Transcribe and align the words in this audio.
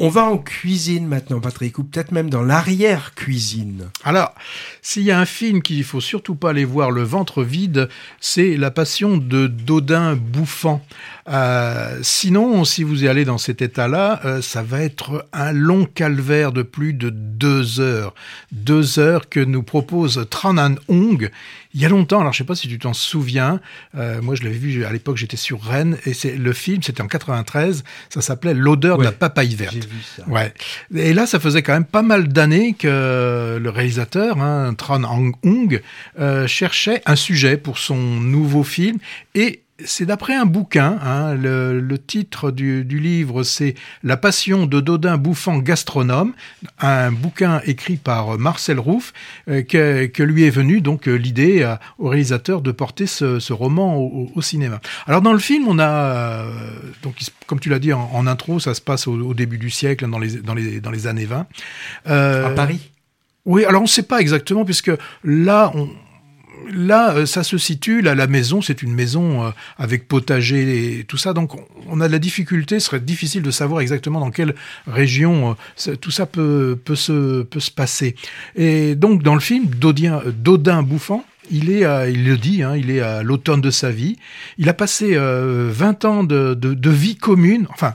On 0.00 0.08
va 0.08 0.24
en 0.24 0.38
cuisine 0.38 1.06
maintenant, 1.06 1.40
Patrick, 1.40 1.78
ou 1.78 1.84
peut-être 1.84 2.10
même 2.10 2.28
dans 2.28 2.42
l'arrière-cuisine. 2.42 3.90
Alors, 4.02 4.34
s'il 4.82 5.04
y 5.04 5.12
a 5.12 5.20
un 5.20 5.24
film 5.24 5.62
qu'il 5.62 5.84
faut 5.84 6.00
surtout 6.00 6.34
pas 6.34 6.50
aller 6.50 6.64
voir 6.64 6.90
le 6.90 7.04
ventre 7.04 7.44
vide, 7.44 7.88
c'est 8.20 8.56
La 8.56 8.72
Passion 8.72 9.16
de 9.16 9.46
Dodin 9.46 10.16
bouffant. 10.16 10.84
Euh, 11.28 12.00
sinon, 12.02 12.64
si 12.64 12.82
vous 12.82 13.04
y 13.04 13.08
allez 13.08 13.24
dans 13.24 13.38
cet 13.38 13.62
état-là, 13.62 14.20
euh, 14.24 14.42
ça 14.42 14.64
va 14.64 14.80
être 14.80 15.28
un 15.32 15.52
long 15.52 15.84
calvaire 15.84 16.50
de 16.50 16.62
plus 16.62 16.92
de 16.92 17.10
deux 17.10 17.78
heures. 17.78 18.14
Deux 18.50 18.98
heures 18.98 19.28
que 19.28 19.40
nous 19.40 19.62
propose 19.62 20.26
Tran 20.28 20.58
An 20.58 20.74
Hong. 20.88 21.30
Il 21.74 21.80
y 21.80 21.84
a 21.84 21.88
longtemps, 21.88 22.20
alors 22.20 22.32
je 22.32 22.38
sais 22.38 22.44
pas 22.44 22.54
si 22.54 22.68
tu 22.68 22.78
t'en 22.78 22.92
souviens, 22.92 23.60
euh, 23.96 24.22
moi 24.22 24.36
je 24.36 24.44
l'avais 24.44 24.56
vu 24.56 24.84
à 24.84 24.92
l'époque, 24.92 25.16
j'étais 25.16 25.36
sur 25.36 25.60
Rennes, 25.60 25.98
et 26.06 26.14
c'est 26.14 26.36
le 26.36 26.52
film, 26.52 26.82
c'était 26.82 27.02
en 27.02 27.08
93, 27.08 27.82
ça 28.10 28.20
s'appelait 28.20 28.54
L'odeur 28.54 28.98
de 28.98 29.04
la 29.04 29.12
papaye 29.12 29.54
verte. 29.54 29.74
J'ai 29.74 29.80
vu 29.80 30.00
ça. 30.16 30.22
Ouais. 30.28 30.54
Et 30.94 31.12
là, 31.12 31.26
ça 31.26 31.40
faisait 31.40 31.62
quand 31.62 31.72
même 31.72 31.84
pas 31.84 32.02
mal 32.02 32.28
d'années 32.28 32.74
que 32.74 33.58
le 33.60 33.70
réalisateur, 33.70 34.40
hein, 34.40 34.74
Tran 34.74 35.02
Ang 35.02 35.34
Hung, 35.44 35.82
euh, 36.20 36.46
cherchait 36.46 37.02
un 37.06 37.16
sujet 37.16 37.56
pour 37.56 37.78
son 37.78 37.96
nouveau 37.96 38.62
film. 38.62 38.98
Et 39.34 39.63
c'est 39.84 40.06
d'après 40.06 40.34
un 40.34 40.46
bouquin. 40.46 40.98
Hein, 41.02 41.34
le, 41.34 41.80
le 41.80 41.98
titre 41.98 42.50
du, 42.50 42.84
du 42.84 43.00
livre, 43.00 43.42
c'est 43.42 43.74
La 44.02 44.16
passion 44.16 44.66
de 44.66 44.80
Dodin 44.80 45.16
bouffant 45.16 45.58
gastronome, 45.58 46.32
un 46.78 47.10
bouquin 47.10 47.60
écrit 47.64 47.96
par 47.96 48.38
Marcel 48.38 48.78
Rouff, 48.78 49.12
euh, 49.48 49.62
que, 49.62 50.06
que 50.06 50.22
lui 50.22 50.44
est 50.44 50.50
venu 50.50 50.80
donc 50.80 51.08
euh, 51.08 51.14
l'idée 51.14 51.62
euh, 51.62 51.74
au 51.98 52.08
réalisateur 52.08 52.60
de 52.60 52.70
porter 52.72 53.06
ce, 53.06 53.40
ce 53.40 53.52
roman 53.52 53.96
au, 53.96 54.30
au 54.34 54.42
cinéma. 54.42 54.80
Alors 55.06 55.22
dans 55.22 55.32
le 55.32 55.38
film, 55.40 55.66
on 55.66 55.78
a 55.78 55.88
euh, 55.88 56.50
donc 57.02 57.16
comme 57.46 57.60
tu 57.60 57.68
l'as 57.68 57.78
dit 57.80 57.92
en, 57.92 58.08
en 58.12 58.26
intro, 58.26 58.60
ça 58.60 58.74
se 58.74 58.80
passe 58.80 59.06
au, 59.06 59.12
au 59.20 59.34
début 59.34 59.58
du 59.58 59.70
siècle, 59.70 60.08
dans 60.08 60.18
les 60.18 60.36
dans 60.40 60.54
les 60.54 60.80
dans 60.80 60.90
les 60.90 61.06
années 61.06 61.26
20. 61.26 61.46
Euh, 62.08 62.46
À 62.46 62.50
Paris? 62.50 62.90
oui, 63.44 63.64
alors 63.64 63.82
on 63.82 63.84
ne 63.84 63.88
sait 63.88 64.04
pas 64.04 64.20
exactement, 64.20 64.64
puisque 64.64 64.90
là, 65.22 65.70
on, 65.74 65.88
là, 66.72 67.14
euh, 67.14 67.26
ça 67.26 67.42
se 67.42 67.58
situe, 67.58 68.00
là, 68.02 68.14
la 68.14 68.26
maison, 68.26 68.60
c'est 68.62 68.82
une 68.82 68.92
maison 68.94 69.44
euh, 69.44 69.50
avec 69.78 70.08
potager 70.08 70.98
et 71.00 71.04
tout 71.04 71.16
ça, 71.16 71.32
donc 71.32 71.52
on- 71.88 72.00
a 72.00 72.06
de 72.08 72.12
la 72.12 72.18
difficulté, 72.18 72.80
ce 72.80 72.86
serait 72.86 73.00
difficile 73.00 73.42
de 73.42 73.50
savoir 73.50 73.80
exactement 73.80 74.20
dans 74.20 74.30
quelle 74.30 74.54
région 74.86 75.56
euh, 75.88 75.96
tout 75.96 76.10
ça 76.10 76.26
peut, 76.26 76.78
peut, 76.84 76.96
se, 76.96 77.42
peut 77.42 77.60
se 77.60 77.70
passer. 77.70 78.14
Et 78.56 78.94
donc, 78.94 79.22
dans 79.22 79.34
le 79.34 79.40
film, 79.40 79.66
Dodien, 79.66 80.22
Dodin 80.38 80.82
Bouffant, 80.82 81.24
il 81.50 81.70
est, 81.70 81.84
à- 81.84 82.08
il 82.08 82.24
le 82.24 82.36
dit, 82.36 82.62
hein, 82.62 82.74
il 82.76 82.90
est 82.90 83.00
à 83.00 83.22
l'automne 83.22 83.60
de 83.60 83.70
sa 83.70 83.90
vie. 83.90 84.16
Il 84.58 84.68
a 84.68 84.74
passé 84.74 85.10
euh, 85.14 85.68
20 85.70 86.04
ans 86.04 86.24
de, 86.24 86.54
de, 86.54 86.72
de 86.74 86.90
vie 86.90 87.16
commune, 87.16 87.66
enfin, 87.70 87.94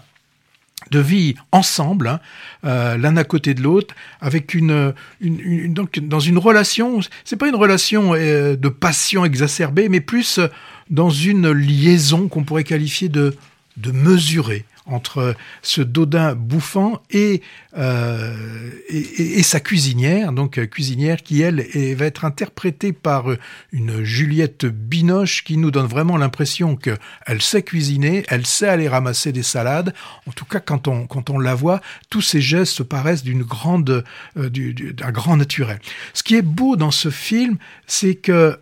de 0.92 1.00
vie 1.00 1.36
ensemble, 1.52 2.08
hein, 2.08 2.20
euh, 2.66 2.98
l'un 2.98 3.18
à 3.18 3.24
côté 3.24 3.54
de 3.54 3.62
l'autre, 3.62 3.96
avec 4.22 4.54
une, 4.54 4.94
dans 5.22 6.20
une 6.20 6.38
relation. 6.38 7.00
C'est 7.24 7.38
pas 7.38 7.48
une 7.48 7.56
relation 7.56 8.14
euh, 8.14 8.56
de 8.56 8.70
passion 8.70 9.26
exacerbée, 9.26 9.90
mais 9.90 10.02
plus 10.02 10.40
euh, 10.40 10.48
dans 10.90 11.10
une 11.10 11.52
liaison 11.52 12.28
qu'on 12.28 12.44
pourrait 12.44 12.64
qualifier 12.64 13.10
de 13.10 13.36
de 13.78 13.92
mesurée 13.92 14.66
entre 14.86 15.36
ce 15.62 15.82
Dodin 15.82 16.36
bouffant 16.36 17.02
et, 17.12 17.42
euh, 17.78 18.72
et, 18.90 19.44
sa 19.44 19.60
cuisinière, 19.60 20.32
donc 20.34 20.58
euh, 20.58 20.66
cuisinière 20.66 21.22
qui 21.22 21.42
elle 21.42 21.66
va 21.96 22.06
être 22.06 22.26
interprétée 22.26 22.92
par 22.94 23.32
euh, 23.32 23.38
une 23.72 24.04
Juliette 24.04 24.66
Binoche 24.66 25.44
qui 25.44 25.58
nous 25.58 25.72
donne 25.72 25.86
vraiment 25.86 26.18
l'impression 26.18 26.76
que 26.76 26.98
elle 27.26 27.42
sait 27.42 27.62
cuisiner, 27.64 28.24
elle 28.30 28.46
sait 28.46 28.68
aller 28.68 28.88
ramasser 28.88 29.32
des 29.32 29.44
salades. 29.44 29.94
En 30.26 30.32
tout 30.32 30.46
cas, 30.46 30.60
quand 30.60 30.88
on 30.88 31.06
quand 31.08 31.30
on 31.30 31.40
la 31.40 31.56
voit, 31.56 31.82
tous 32.10 32.22
ces 32.22 32.42
gestes 32.42 32.84
paraissent 32.84 33.24
d'une 33.24 33.44
grande 33.44 34.04
du- 34.36 34.74
du- 34.74 34.94
d'un 34.94 35.12
grand 35.12 35.38
naturel. 35.38 35.80
Ce 36.14 36.24
qui 36.24 36.36
est 36.36 36.42
beau 36.42 36.76
dans 36.76 36.92
ce 36.92 37.10
film, 37.10 37.58
c'est 37.86 38.16
que 38.16 38.58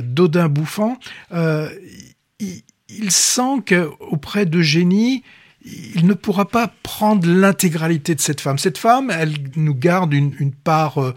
Dodin 0.00 0.48
bouffant, 0.48 0.98
il, 1.32 2.62
il 2.88 3.10
sent 3.10 3.62
que 3.64 3.90
auprès 4.00 4.46
d'Eugénie, 4.46 5.22
il 5.66 6.06
ne 6.06 6.14
pourra 6.14 6.46
pas 6.46 6.72
prendre 6.82 7.28
l'intégralité 7.28 8.14
de 8.14 8.20
cette 8.20 8.40
femme. 8.40 8.58
Cette 8.58 8.78
femme, 8.78 9.10
elle 9.10 9.34
nous 9.56 9.74
garde 9.74 10.14
une, 10.14 10.52
part, 10.52 11.02
euh, 11.02 11.14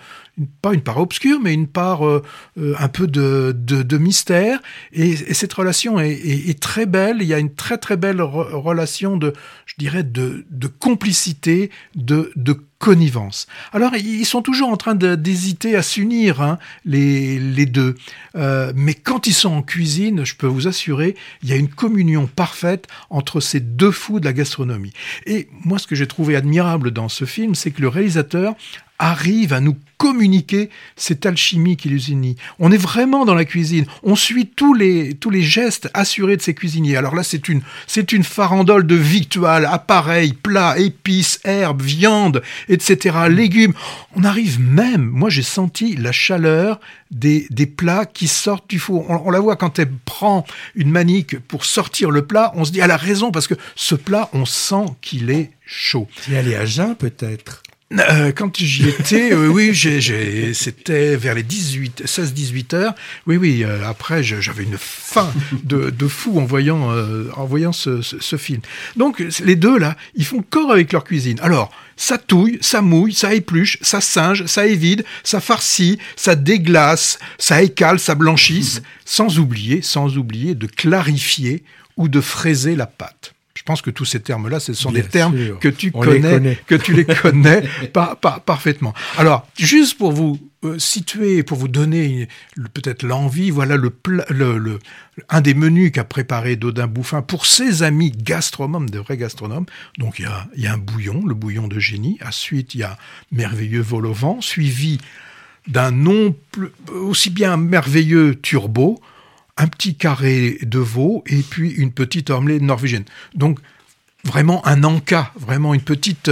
pas 0.62 0.74
une 0.74 0.82
part 0.82 0.98
obscure, 0.98 1.40
mais 1.42 1.54
une 1.54 1.68
part 1.68 2.06
euh, 2.06 2.24
euh, 2.58 2.74
un 2.80 2.88
peu 2.88 3.08
de, 3.08 3.56
de, 3.56 3.98
mystère. 3.98 4.60
Et, 4.94 5.10
et 5.10 5.34
cette 5.34 5.54
relation 5.54 6.00
est, 6.00 6.60
très 6.60 6.86
belle. 6.86 7.18
Il 7.22 7.28
y 7.28 7.34
a 7.34 7.40
une 7.40 7.54
très 7.54 7.78
très 7.78 7.98
belle 7.98 8.20
re- 8.20 8.54
relation 8.54 9.18
de, 9.18 9.34
je 9.66 9.76
dirais, 9.78 10.04
de, 10.04 10.46
de 10.50 10.68
complicité, 10.68 11.70
de, 11.96 12.32
de 12.36 12.60
connivence. 12.80 13.48
Alors, 13.74 13.94
ils 13.96 14.26
sont 14.26 14.42
toujours 14.42 14.70
en 14.70 14.78
train 14.78 14.96
d'hésiter 14.96 15.76
à 15.76 15.84
s'unir, 15.84 16.42
hein, 16.42 16.58
les, 16.86 17.38
les 17.38 17.66
deux. 17.66 17.96
Euh, 18.36 18.72
mais 18.74 18.94
quand 18.94 19.28
ils 19.28 19.34
sont 19.34 19.50
en 19.50 19.62
cuisine, 19.62 20.26
je 20.26 20.36
peux 20.36 20.48
vous 20.48 20.68
assurer, 20.68 21.16
il 21.44 21.50
y 21.50 21.54
a 21.54 21.58
une 21.58 21.68
communion 21.68 22.26
parfaite 22.26 22.88
entre 23.10 23.42
ces 23.42 23.60
deux 23.60 23.92
fous 23.92 24.22
de 24.22 24.26
la 24.26 24.34
gastronomie. 24.34 24.94
Et 25.26 25.50
moi, 25.66 25.78
ce 25.78 25.88
que 25.88 25.96
j'ai 25.96 26.08
trouvé 26.08 26.38
admirable 26.38 26.92
dans 26.92 27.10
ce 27.10 27.26
film, 27.26 27.54
c'est 27.54 27.72
que 27.72 27.82
le 27.82 27.90
réalisateur 27.90 28.56
arrive 28.98 29.54
à 29.54 29.62
nous 29.62 29.76
communiquer 30.10 30.72
cette 30.96 31.24
alchimie 31.28 31.78
qui 31.78 31.88
les 31.88 32.10
unit. 32.10 32.36
On 32.58 32.72
est 32.72 32.78
vraiment 32.78 33.26
dans 33.26 33.36
la 33.36 33.46
cuisine. 33.46 33.86
On 34.02 34.16
suit 34.16 34.48
tous 34.48 34.74
les, 34.74 35.14
tous 35.14 35.30
les 35.30 35.44
gestes 35.44 35.88
assurés 35.94 36.36
de 36.36 36.42
ces 36.42 36.56
cuisiniers. 36.56 36.98
Alors 36.98 37.14
là, 37.14 37.22
c'est 37.22 37.48
une, 37.48 37.62
c'est 37.86 38.12
une 38.12 38.24
farandole 38.24 38.88
de 38.88 38.96
victuals, 38.96 39.66
appareils, 39.66 40.34
plats, 40.34 40.80
épices, 40.80 41.40
herbes, 41.44 41.84
viande, 41.84 42.42
etc., 42.70 43.18
légumes. 43.30 43.74
On 44.16 44.24
arrive 44.24 44.60
même, 44.60 45.06
moi 45.06 45.30
j'ai 45.30 45.44
senti 45.44 45.96
la 45.96 46.12
chaleur 46.12 46.80
des, 47.12 47.46
des 47.52 47.68
plats 47.68 48.08
qui 48.08 48.28
sortent 48.28 48.68
du 48.68 48.80
four. 48.80 49.06
On, 49.10 49.30
la 49.30 49.40
voit 49.40 49.58
quand 49.58 49.78
elle 49.78 49.92
prend 50.06 50.44
une 50.74 50.90
manique 50.90 51.38
pour 51.40 51.66
sortir 51.66 52.10
le 52.10 52.26
plat, 52.26 52.52
on 52.56 52.66
se 52.66 52.72
dit, 52.72 52.80
elle 52.80 52.92
a 52.92 52.98
raison, 52.98 53.32
parce 53.32 53.48
que 53.48 53.54
ce 53.76 53.94
plat, 53.94 54.30
on 54.34 54.46
sent 54.46 54.86
qu'il 55.02 55.30
est 55.30 55.52
chaud. 55.68 56.08
Tu 56.24 56.34
es 56.34 56.38
allé 56.38 56.56
à 56.56 56.66
Jeun, 56.66 56.96
peut-être? 56.96 57.62
Euh, 57.92 58.32
quand 58.32 58.56
j'y 58.56 58.88
étais, 58.88 59.34
euh, 59.34 59.48
oui, 59.48 59.72
j'ai, 59.74 60.00
j'ai, 60.00 60.54
c'était 60.54 61.16
vers 61.16 61.34
les 61.34 61.42
18, 61.42 62.04
16-18 62.06 62.76
heures. 62.76 62.94
Oui, 63.26 63.38
oui. 63.38 63.64
euh, 63.64 63.84
après, 63.88 64.22
j'avais 64.22 64.64
une 64.64 64.78
faim 64.78 65.32
de, 65.64 65.90
de 65.90 66.08
fou 66.08 66.40
en 66.40 66.46
voyant, 66.46 66.92
euh, 66.92 67.32
en 67.36 67.46
voyant 67.46 67.72
ce, 67.72 68.04
ce, 68.04 68.20
ce 68.20 68.36
film. 68.36 68.62
Donc, 68.96 69.24
les 69.44 69.56
deux 69.56 69.80
là, 69.80 69.98
ils 70.14 70.26
font 70.26 70.44
corps 70.48 70.72
avec 70.72 70.94
leur 70.94 71.04
cuisine. 71.04 71.40
Alors, 71.42 71.72
ça 71.98 72.20
touille, 72.20 72.60
ça 72.62 72.82
mouille, 72.82 73.14
ça 73.14 73.34
épluche, 73.34 73.80
ça 73.82 74.02
singe, 74.02 74.46
ça 74.46 74.68
évide, 74.68 75.04
ça 75.24 75.40
farcit, 75.40 75.98
ça 76.16 76.36
déglace, 76.36 77.18
ça 77.40 77.64
écale, 77.64 78.00
ça 78.00 78.14
blanchisse, 78.14 78.84
sans 79.04 79.40
oublier, 79.40 79.82
sans 79.82 80.16
oublier 80.18 80.54
de 80.54 80.68
clarifier 80.68 81.64
ou 81.98 82.08
de 82.08 82.22
fraiser 82.22 82.76
la 82.76 82.86
pâte. 82.86 83.34
Je 83.70 83.72
pense 83.74 83.82
que 83.84 83.92
tous 83.92 84.06
ces 84.06 84.20
termes-là, 84.20 84.60
ce 84.60 84.74
sont 84.74 84.90
Bien 84.92 85.04
des 85.04 85.08
termes 85.08 85.36
que 85.60 85.68
tu 85.70 85.92
On 85.94 86.00
connais, 86.02 86.32
connaît. 86.32 86.58
que 86.66 86.74
tu 86.74 86.92
les 86.92 87.06
connais 87.22 87.62
par- 87.94 88.18
par- 88.18 88.42
parfaitement. 88.42 88.96
Alors, 89.16 89.48
juste 89.60 89.96
pour 90.00 90.12
vous 90.12 90.40
euh, 90.64 90.80
situer, 90.80 91.44
pour 91.44 91.56
vous 91.60 91.68
donner 91.68 92.28
peut-être 92.74 93.04
l'envie, 93.04 93.52
voilà 93.52 93.78
le, 93.78 93.94
le, 94.32 94.58
le- 94.58 94.80
un 95.30 95.42
des 95.42 95.54
menus 95.54 95.92
qu'a 95.92 96.04
préparé 96.04 96.56
Dodin 96.56 96.88
Bouffin 96.88 97.22
pour 97.22 97.46
ses 97.46 97.84
amis 97.84 98.10
gastronomes, 98.12 98.90
de 98.90 98.98
vrais 98.98 99.18
gastronomes. 99.18 99.68
Donc, 100.00 100.18
il 100.18 100.24
y 100.24 100.26
a, 100.26 100.48
y 100.58 100.66
a 100.66 100.74
un 100.74 100.80
bouillon, 100.80 101.24
le 101.28 101.36
bouillon 101.36 101.68
de 101.68 101.78
génie. 101.80 102.18
Ensuite, 102.26 102.74
il 102.74 102.80
y 102.80 102.84
a 102.84 102.98
merveilleux 103.32 103.82
vol 103.82 104.08
au 104.08 104.14
vent, 104.14 104.42
suivi 104.42 104.98
d'un 105.68 105.92
non 105.92 106.36
plus- 106.52 106.72
aussi 106.92 107.30
bien 107.30 107.56
merveilleux 107.56 108.34
turbo, 108.34 109.00
un 109.60 109.68
petit 109.68 109.96
carré 109.96 110.58
de 110.62 110.80
veau 110.80 111.24
et 111.28 111.42
puis 111.42 111.70
une 111.70 111.92
petite 111.92 112.30
omelette 112.30 112.62
norvégienne. 112.62 113.04
Donc 113.36 113.60
vraiment 114.24 114.66
un 114.66 114.84
encas, 114.84 115.32
vraiment 115.36 115.74
une 115.74 115.82
petite, 115.82 116.30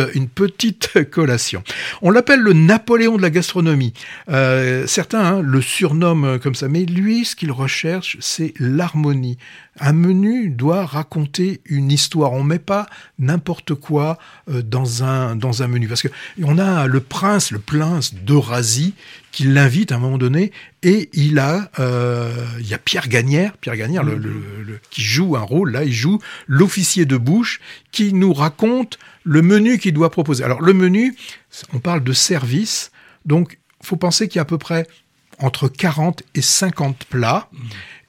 collation. 1.12 1.64
On 2.02 2.10
l'appelle 2.10 2.40
le 2.40 2.54
Napoléon 2.54 3.18
de 3.18 3.22
la 3.22 3.30
gastronomie. 3.30 3.94
Euh, 4.30 4.88
certains 4.88 5.24
hein, 5.24 5.42
le 5.42 5.62
surnomment 5.62 6.40
comme 6.40 6.56
ça, 6.56 6.68
mais 6.68 6.86
lui, 6.86 7.26
ce 7.26 7.36
qu'il 7.36 7.52
recherche, 7.52 8.18
c'est 8.20 8.54
l'harmonie. 8.60 9.38
Un 9.80 9.94
menu 9.94 10.50
doit 10.50 10.86
raconter 10.86 11.62
une 11.66 11.92
histoire. 11.92 12.34
On 12.34 12.44
met 12.44 12.60
pas 12.60 12.88
n'importe 13.20 13.76
quoi 13.76 14.18
euh, 14.50 14.62
dans 14.62 15.04
un 15.04 15.36
dans 15.36 15.64
un 15.64 15.68
menu. 15.68 15.88
Parce 15.88 16.02
que 16.02 16.08
on 16.44 16.58
a 16.58 16.88
le 16.88 17.00
prince, 17.00 17.52
le 17.52 17.60
prince 17.60 18.14
d'Eurasie 18.14 18.96
qui 19.32 19.44
l'invite 19.44 19.92
à 19.92 19.96
un 19.96 20.00
moment 20.00 20.18
donné 20.18 20.52
et 20.82 21.10
il 21.14 21.38
a 21.38 21.70
euh, 21.80 22.46
il 22.60 22.68
y 22.68 22.74
a 22.74 22.80
Pierre 22.80 23.08
Gagnère, 23.08 23.56
Pierre 23.58 23.76
Gagnère 23.76 24.04
qui 24.90 25.02
joue 25.04 25.36
un 25.36 25.42
rôle. 25.42 25.72
Là, 25.72 25.84
il 25.84 25.94
joue 25.94 26.20
l'officier 26.48 27.06
de 27.06 27.18
bouche 27.18 27.60
qui 27.92 28.14
nous 28.14 28.34
raconte 28.34 28.98
le 29.24 29.42
menu 29.42 29.78
qu'il 29.78 29.94
doit 29.94 30.10
proposer. 30.10 30.44
Alors 30.44 30.62
le 30.62 30.74
menu, 30.74 31.16
on 31.74 31.80
parle 31.80 32.04
de 32.04 32.14
service, 32.14 32.92
donc 33.26 33.60
faut 33.82 33.98
penser 33.98 34.28
qu'il 34.28 34.38
y 34.38 34.40
a 34.40 34.44
à 34.44 34.46
peu 34.46 34.58
près 34.58 34.88
entre 35.40 35.68
40 35.68 36.24
et 36.36 36.42
50 36.42 37.06
plats 37.06 37.50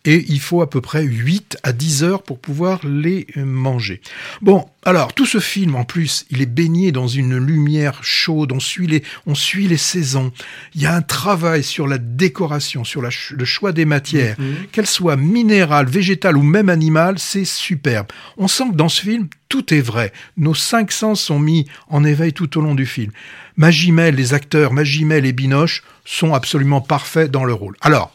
et 0.05 0.25
il 0.29 0.41
faut 0.41 0.63
à 0.63 0.71
peu 0.71 0.81
près 0.81 1.03
8 1.03 1.59
à 1.63 1.73
10 1.73 2.03
heures 2.05 2.23
pour 2.23 2.39
pouvoir 2.39 2.81
les 2.87 3.27
manger. 3.37 4.01
Bon, 4.41 4.65
alors 4.85 5.13
tout 5.13 5.27
ce 5.27 5.39
film 5.41 5.75
en 5.75 5.85
plus, 5.85 6.25
il 6.31 6.41
est 6.41 6.47
baigné 6.47 6.93
dans 6.93 7.09
une 7.09 7.37
lumière 7.37 7.99
chaude, 8.03 8.53
on 8.53 8.61
suit 8.61 8.87
les, 8.87 9.03
on 9.27 9.35
suit 9.35 9.67
les 9.69 9.77
saisons. 9.77 10.33
Il 10.75 10.81
y 10.83 10.87
a 10.87 10.95
un 10.95 11.03
travail 11.03 11.63
sur 11.65 11.87
la 11.89 11.99
décoration, 11.99 12.85
sur 12.85 13.03
la 13.03 13.11
le 13.31 13.45
choix 13.45 13.73
des 13.73 13.85
matières, 13.85 14.37
Mhm. 14.39 14.55
qu'elles 14.73 14.87
soient 14.87 15.17
minérales, 15.17 15.89
végétales 15.89 16.37
ou 16.37 16.43
même 16.43 16.69
animales, 16.69 17.19
c'est 17.19 17.45
superbe. 17.45 18.07
On 18.37 18.49
sent 18.49 18.71
que 18.71 18.77
dans 18.77 18.89
ce 18.89 19.03
film, 19.03 19.29
tout 19.49 19.75
est 19.75 19.81
vrai. 19.81 20.13
Nos 20.37 20.55
cinq 20.55 20.93
sens 20.93 21.21
sont 21.21 21.39
mis 21.39 21.67
en 21.89 22.05
éveil 22.05 22.33
tout 22.33 22.57
au 22.57 22.61
long 22.61 22.75
du 22.75 22.87
film. 22.87 23.11
Magimel, 23.57 24.15
les 24.15 24.35
acteurs 24.35 24.73
Magimel 24.73 25.27
et 25.27 25.33
Binoche 25.33 25.83
sont 26.05 26.35
absolument 26.35 26.81
parfaits 26.81 27.31
dans 27.31 27.45
le 27.45 27.53
rôle. 27.53 27.77
Alors, 27.81 28.13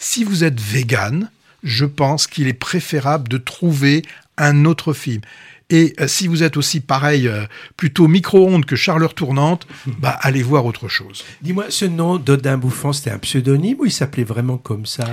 si 0.00 0.24
vous 0.24 0.42
êtes 0.42 0.58
vegan, 0.58 1.30
je 1.62 1.84
pense 1.84 2.26
qu'il 2.26 2.48
est 2.48 2.54
préférable 2.54 3.28
de 3.28 3.36
trouver 3.36 4.02
un 4.38 4.64
autre 4.64 4.94
film. 4.94 5.20
Et 5.68 5.94
euh, 6.00 6.08
si 6.08 6.26
vous 6.26 6.42
êtes 6.42 6.56
aussi 6.56 6.80
pareil, 6.80 7.28
euh, 7.28 7.44
plutôt 7.76 8.08
micro-ondes 8.08 8.64
que 8.64 8.76
charleur 8.76 9.14
tournante, 9.14 9.68
bah 9.86 10.18
allez 10.22 10.42
voir 10.42 10.64
autre 10.64 10.88
chose. 10.88 11.22
Dis-moi, 11.42 11.66
ce 11.68 11.84
nom 11.84 12.16
d'Odin 12.16 12.56
Bouffant, 12.56 12.92
c'était 12.92 13.10
un 13.10 13.18
pseudonyme 13.18 13.78
ou 13.78 13.84
il 13.84 13.92
s'appelait 13.92 14.24
vraiment 14.24 14.56
comme 14.56 14.86
ça? 14.86 15.06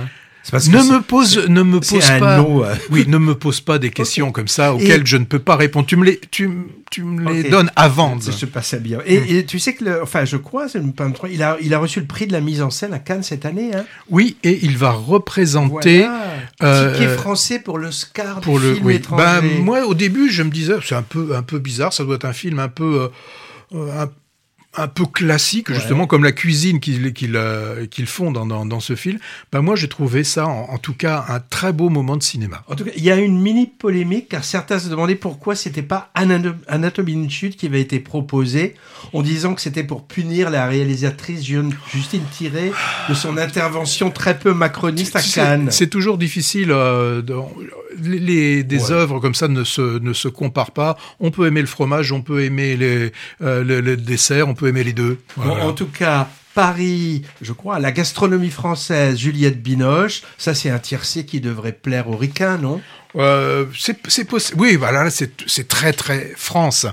Parce 0.50 0.68
Ne 0.68 0.78
me 0.82 1.00
pose, 1.02 1.38
ne 1.48 1.62
me 1.62 1.80
pose 1.80 2.06
pas. 2.18 2.40
euh. 2.40 2.74
Oui, 2.90 3.04
ne 3.06 3.18
me 3.18 3.34
pose 3.34 3.60
pas 3.60 3.78
des 3.78 3.90
questions 3.90 4.32
comme 4.32 4.48
ça 4.48 4.74
auxquelles 4.74 5.02
Et- 5.02 5.06
je 5.06 5.16
ne 5.16 5.24
peux 5.24 5.38
pas 5.38 5.56
répondre. 5.56 5.86
Tu 5.86 5.96
me 5.96 6.04
les, 6.04 6.20
tu, 6.30 6.48
tu 6.90 7.02
me 7.02 7.32
les 7.32 7.48
donnes 7.50 7.70
avant. 7.76 8.20
Ça 8.20 8.32
se 8.32 8.46
passait 8.46 8.80
bien. 8.80 8.98
Et, 9.06 9.38
et 9.38 9.44
tu 9.46 9.58
sais 9.58 9.74
que, 9.74 9.84
le, 9.84 10.02
enfin, 10.02 10.24
je 10.24 10.36
crois, 10.36 10.66
me 10.74 11.12
tromper, 11.12 11.32
il 11.34 11.42
a, 11.42 11.56
il 11.60 11.74
a 11.74 11.78
reçu 11.78 12.00
le 12.00 12.06
prix 12.06 12.26
de 12.26 12.32
la 12.32 12.40
mise 12.40 12.62
en 12.62 12.70
scène 12.70 12.92
à 12.94 12.98
Cannes 12.98 13.22
cette 13.22 13.44
année. 13.46 13.70
Hein? 13.74 13.84
Oui, 14.10 14.36
et 14.44 14.58
il 14.62 14.76
va 14.78 14.90
représenter 14.90 16.00
Voilà. 16.00 16.22
euh, 16.62 16.92
Ticket 16.94 17.08
français 17.08 17.58
pour 17.58 17.78
l'Oscar 17.78 18.40
pour 18.40 18.58
du 18.60 18.66
le. 18.66 18.74
film 18.74 18.86
oui. 18.86 18.94
étranger. 18.94 19.24
Ben, 19.24 19.62
moi, 19.64 19.84
au 19.86 19.94
début, 19.94 20.30
je 20.30 20.42
me 20.42 20.50
disais, 20.50 20.74
c'est 20.86 20.94
un 20.94 21.02
peu, 21.02 21.34
un 21.36 21.42
peu 21.42 21.58
bizarre. 21.58 21.92
Ça 21.92 22.04
doit 22.04 22.16
être 22.16 22.24
un 22.24 22.32
film 22.32 22.58
un 22.58 22.68
peu. 22.68 23.02
euh, 23.02 23.76
euh, 23.76 24.02
un, 24.04 24.08
un 24.76 24.86
peu 24.86 25.06
classique, 25.06 25.72
justement, 25.72 26.06
comme 26.06 26.22
la 26.22 26.30
cuisine 26.30 26.78
qu'ils 26.78 27.12
qu'ils, 27.12 27.34
euh, 27.36 27.84
font 28.06 28.30
dans, 28.30 28.46
dans, 28.46 28.64
dans 28.66 28.80
ce 28.80 28.94
film. 28.94 29.18
Ben, 29.50 29.60
moi, 29.60 29.74
j'ai 29.74 29.88
trouvé 29.88 30.22
ça, 30.24 30.46
en, 30.46 30.68
en 30.70 30.78
tout 30.78 30.92
cas, 30.94 31.24
un 31.28 31.40
très 31.40 31.72
beau 31.72 31.88
moment 31.88 32.16
de 32.16 32.22
cinéma. 32.22 32.62
En 32.68 32.76
tout 32.76 32.84
cas, 32.84 32.92
il 32.96 33.02
y 33.02 33.10
a 33.10 33.16
une 33.16 33.40
mini 33.40 33.66
polémique 33.66 34.28
car 34.28 34.44
certains 34.44 34.78
se 34.78 34.88
demandaient 34.88 35.14
pourquoi 35.16 35.56
c'était 35.56 35.82
pas 35.82 36.10
Anato- 36.14 36.54
Anatomie 36.68 37.12
d'une 37.12 37.30
chute 37.30 37.56
qui 37.56 37.66
avait 37.66 37.80
été 37.80 37.98
proposé 37.98 38.74
en 39.12 39.22
disant 39.22 39.54
que 39.54 39.60
c'était 39.62 39.84
pour 39.84 40.06
punir 40.06 40.50
la 40.50 40.66
réalisatrice 40.66 41.42
Ju- 41.44 41.62
Justine 41.92 42.22
Tiré 42.30 42.70
de 43.08 43.14
son 43.14 43.36
intervention 43.36 44.10
très 44.10 44.38
peu 44.38 44.52
macroniste 44.54 45.16
à 45.16 45.22
Cannes. 45.22 45.70
C'est 45.70 45.88
toujours 45.90 46.18
difficile. 46.18 46.70
euh, 46.70 47.22
de- 47.22 47.34
les, 48.02 48.62
des 48.64 48.84
Ouais. 48.84 48.92
œuvres 48.92 49.20
comme 49.20 49.34
ça 49.34 49.48
ne 49.48 49.64
se, 49.64 49.98
ne 49.98 50.12
se 50.12 50.28
comparent 50.28 50.72
pas. 50.72 50.96
On 51.20 51.30
peut 51.30 51.46
aimer 51.46 51.60
le 51.60 51.66
fromage, 51.66 52.12
on 52.12 52.22
peut 52.22 52.42
aimer 52.44 52.76
les, 52.76 53.12
euh, 53.42 53.64
le, 53.64 53.80
le 53.80 53.96
dessert, 53.96 54.48
on 54.48 54.54
peut 54.54 54.68
aimer 54.68 54.84
les 54.84 54.92
deux. 54.92 55.18
Bon, 55.36 55.50
en 55.50 55.72
tout 55.72 55.86
cas, 55.88 56.28
Paris, 56.54 57.22
je 57.40 57.52
crois, 57.52 57.78
la 57.78 57.92
gastronomie 57.92 58.50
française, 58.50 59.16
Juliette 59.18 59.62
Binoche, 59.62 60.22
ça 60.38 60.54
c'est 60.54 60.70
un 60.70 60.78
tiercé 60.80 61.24
qui 61.24 61.40
devrait 61.40 61.72
plaire 61.72 62.08
aux 62.08 62.16
ricains, 62.16 62.58
non? 62.58 62.80
Euh, 63.16 63.64
c'est 63.74 64.24
possible. 64.24 64.60
Oui, 64.60 64.76
voilà, 64.76 65.04
là, 65.04 65.10
c'est 65.10 65.32
c'est 65.46 65.66
très 65.66 65.92
très 65.94 66.32
France. 66.36 66.84